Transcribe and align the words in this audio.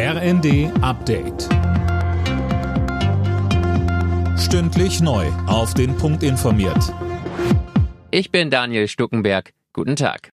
RND 0.00 0.70
Update. 0.80 1.48
Stündlich 4.38 5.00
neu. 5.00 5.26
Auf 5.48 5.74
den 5.74 5.96
Punkt 5.96 6.22
informiert. 6.22 6.94
Ich 8.12 8.30
bin 8.30 8.48
Daniel 8.48 8.86
Stuckenberg. 8.86 9.54
Guten 9.72 9.96
Tag. 9.96 10.30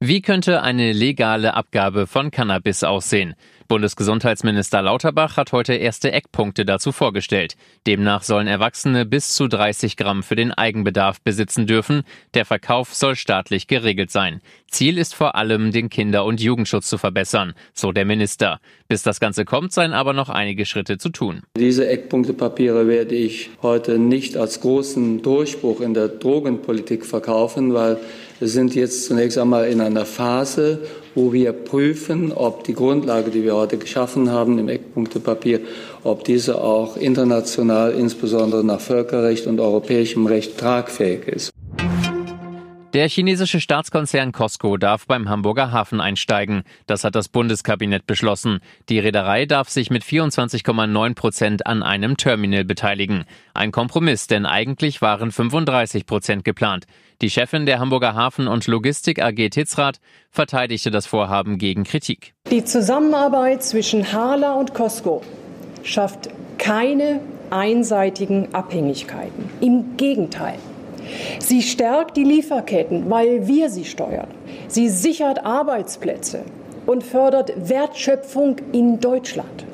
Wie 0.00 0.20
könnte 0.20 0.62
eine 0.62 0.90
legale 0.90 1.54
Abgabe 1.54 2.08
von 2.08 2.32
Cannabis 2.32 2.82
aussehen? 2.82 3.36
Bundesgesundheitsminister 3.72 4.82
Lauterbach 4.82 5.38
hat 5.38 5.52
heute 5.52 5.72
erste 5.72 6.12
Eckpunkte 6.12 6.66
dazu 6.66 6.92
vorgestellt. 6.92 7.56
Demnach 7.86 8.22
sollen 8.22 8.46
Erwachsene 8.46 9.06
bis 9.06 9.34
zu 9.34 9.48
30 9.48 9.96
Gramm 9.96 10.22
für 10.22 10.36
den 10.36 10.52
Eigenbedarf 10.52 11.22
besitzen 11.22 11.66
dürfen. 11.66 12.02
Der 12.34 12.44
Verkauf 12.44 12.92
soll 12.92 13.16
staatlich 13.16 13.68
geregelt 13.68 14.10
sein. 14.10 14.42
Ziel 14.70 14.98
ist 14.98 15.14
vor 15.14 15.36
allem, 15.36 15.72
den 15.72 15.88
Kinder- 15.88 16.26
und 16.26 16.42
Jugendschutz 16.42 16.86
zu 16.86 16.98
verbessern, 16.98 17.54
so 17.72 17.92
der 17.92 18.04
Minister. 18.04 18.60
Bis 18.88 19.02
das 19.02 19.20
Ganze 19.20 19.46
kommt, 19.46 19.72
seien 19.72 19.94
aber 19.94 20.12
noch 20.12 20.28
einige 20.28 20.66
Schritte 20.66 20.98
zu 20.98 21.08
tun. 21.08 21.40
Diese 21.56 21.88
Eckpunktepapiere 21.88 22.88
werde 22.88 23.14
ich 23.14 23.48
heute 23.62 23.98
nicht 23.98 24.36
als 24.36 24.60
großen 24.60 25.22
Durchbruch 25.22 25.80
in 25.80 25.94
der 25.94 26.08
Drogenpolitik 26.08 27.06
verkaufen, 27.06 27.72
weil 27.72 27.98
wir 28.42 28.48
sind 28.48 28.74
jetzt 28.74 29.04
zunächst 29.04 29.38
einmal 29.38 29.68
in 29.68 29.80
einer 29.80 30.04
Phase, 30.04 30.80
wo 31.14 31.32
wir 31.32 31.52
prüfen, 31.52 32.32
ob 32.32 32.64
die 32.64 32.74
Grundlage, 32.74 33.30
die 33.30 33.44
wir 33.44 33.54
heute 33.54 33.76
geschaffen 33.76 34.32
haben 34.32 34.58
im 34.58 34.68
Eckpunktepapier, 34.68 35.60
ob 36.02 36.24
diese 36.24 36.60
auch 36.60 36.96
international, 36.96 37.92
insbesondere 37.92 38.64
nach 38.64 38.80
Völkerrecht 38.80 39.46
und 39.46 39.60
europäischem 39.60 40.26
Recht, 40.26 40.58
tragfähig 40.58 41.28
ist. 41.28 41.52
Der 42.92 43.08
chinesische 43.08 43.58
Staatskonzern 43.58 44.32
Costco 44.32 44.76
darf 44.76 45.06
beim 45.06 45.30
Hamburger 45.30 45.72
Hafen 45.72 45.98
einsteigen. 45.98 46.62
Das 46.86 47.04
hat 47.04 47.14
das 47.14 47.30
Bundeskabinett 47.30 48.06
beschlossen. 48.06 48.58
Die 48.90 48.98
Reederei 48.98 49.46
darf 49.46 49.70
sich 49.70 49.88
mit 49.88 50.04
24,9 50.04 51.14
Prozent 51.14 51.66
an 51.66 51.82
einem 51.82 52.18
Terminal 52.18 52.66
beteiligen. 52.66 53.24
Ein 53.54 53.72
Kompromiss, 53.72 54.26
denn 54.26 54.44
eigentlich 54.44 55.00
waren 55.00 55.32
35 55.32 56.04
Prozent 56.04 56.44
geplant. 56.44 56.84
Die 57.22 57.30
Chefin 57.30 57.64
der 57.64 57.78
Hamburger 57.78 58.14
Hafen- 58.14 58.46
und 58.46 58.66
Logistik 58.66 59.22
AG 59.22 59.48
Titzrath 59.48 59.98
verteidigte 60.30 60.90
das 60.90 61.06
Vorhaben 61.06 61.56
gegen 61.56 61.84
Kritik. 61.84 62.34
Die 62.50 62.62
Zusammenarbeit 62.62 63.62
zwischen 63.62 64.12
Harla 64.12 64.52
und 64.52 64.74
Costco 64.74 65.22
schafft 65.82 66.28
keine 66.58 67.20
einseitigen 67.48 68.54
Abhängigkeiten. 68.54 69.48
Im 69.62 69.96
Gegenteil. 69.96 70.58
Sie 71.38 71.62
stärkt 71.62 72.16
die 72.16 72.24
Lieferketten, 72.24 73.10
weil 73.10 73.46
wir 73.46 73.70
sie 73.70 73.84
steuern. 73.84 74.28
Sie 74.68 74.88
sichert 74.88 75.44
Arbeitsplätze 75.44 76.44
und 76.86 77.04
fördert 77.04 77.52
Wertschöpfung 77.68 78.56
in 78.72 79.00
Deutschland. 79.00 79.66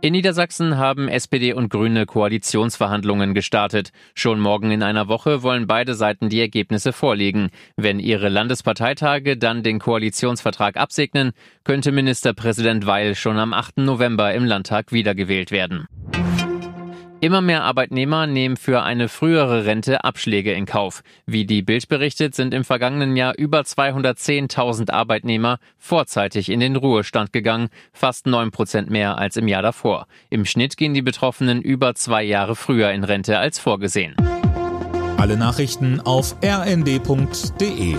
In 0.00 0.12
Niedersachsen 0.12 0.78
haben 0.78 1.08
SPD 1.08 1.52
und 1.52 1.70
Grüne 1.70 2.06
Koalitionsverhandlungen 2.06 3.34
gestartet. 3.34 3.90
Schon 4.14 4.38
morgen 4.38 4.70
in 4.70 4.84
einer 4.84 5.08
Woche 5.08 5.42
wollen 5.42 5.66
beide 5.66 5.94
Seiten 5.94 6.28
die 6.28 6.40
Ergebnisse 6.40 6.92
vorlegen. 6.92 7.50
Wenn 7.76 7.98
ihre 7.98 8.28
Landesparteitage 8.28 9.36
dann 9.36 9.64
den 9.64 9.80
Koalitionsvertrag 9.80 10.76
absegnen, 10.76 11.32
könnte 11.64 11.90
Ministerpräsident 11.90 12.86
Weil 12.86 13.16
schon 13.16 13.38
am 13.38 13.52
8. 13.52 13.78
November 13.78 14.32
im 14.34 14.44
Landtag 14.44 14.92
wiedergewählt 14.92 15.50
werden. 15.50 15.88
Immer 17.20 17.40
mehr 17.40 17.64
Arbeitnehmer 17.64 18.28
nehmen 18.28 18.56
für 18.56 18.84
eine 18.84 19.08
frühere 19.08 19.64
Rente 19.64 20.04
Abschläge 20.04 20.52
in 20.52 20.66
Kauf. 20.66 21.02
Wie 21.26 21.46
die 21.46 21.62
Bild 21.62 21.88
berichtet, 21.88 22.36
sind 22.36 22.54
im 22.54 22.62
vergangenen 22.62 23.16
Jahr 23.16 23.34
über 23.36 23.62
210.000 23.62 24.92
Arbeitnehmer 24.92 25.58
vorzeitig 25.78 26.48
in 26.48 26.60
den 26.60 26.76
Ruhestand 26.76 27.32
gegangen, 27.32 27.70
fast 27.92 28.28
9 28.28 28.52
Prozent 28.52 28.88
mehr 28.88 29.18
als 29.18 29.36
im 29.36 29.48
Jahr 29.48 29.62
davor. 29.62 30.06
Im 30.30 30.44
Schnitt 30.44 30.76
gehen 30.76 30.94
die 30.94 31.02
Betroffenen 31.02 31.60
über 31.60 31.96
zwei 31.96 32.22
Jahre 32.22 32.54
früher 32.54 32.92
in 32.92 33.02
Rente 33.02 33.36
als 33.36 33.58
vorgesehen. 33.58 34.14
Alle 35.16 35.36
Nachrichten 35.36 36.00
auf 36.00 36.36
rnd.de 36.44 37.96